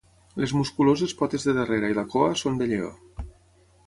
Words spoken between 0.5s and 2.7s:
musculoses potes de darrere i la cua són de